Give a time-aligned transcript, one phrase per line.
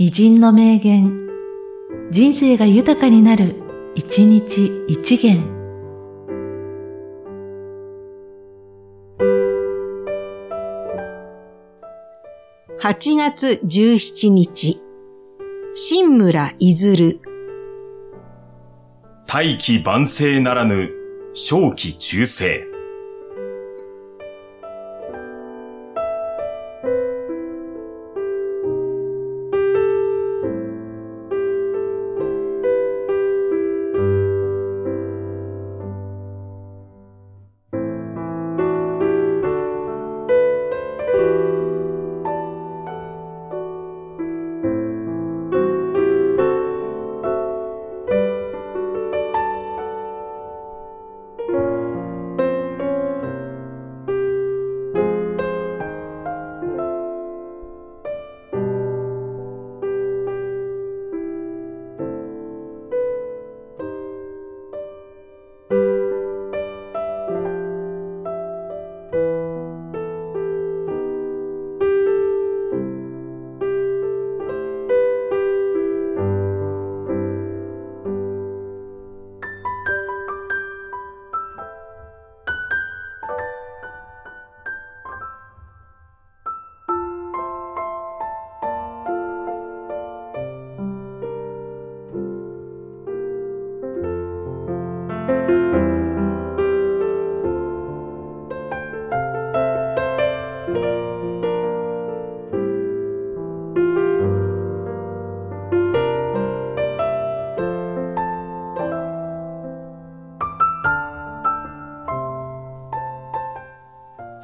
[0.00, 1.26] 偉人の名言、
[2.12, 3.56] 人生が豊かになる、
[3.96, 5.42] 一日一元。
[12.80, 14.80] 8月17日、
[15.74, 17.20] 新村いずる。
[19.26, 20.92] 大器晩成ならぬ、
[21.34, 22.77] 正気中世。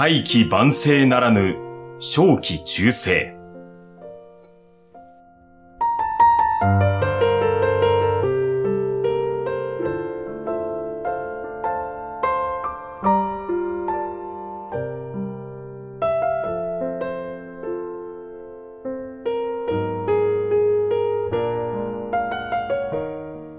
[0.00, 1.56] 大器晩成ならぬ、
[1.98, 3.34] 正気中世。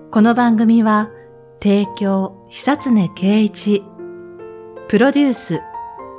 [0.10, 1.10] この番組は、
[1.62, 3.84] 提供、久常圭一、
[4.88, 5.62] プロデュース、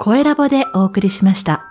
[0.02, 1.69] 声ラボでお送りしました。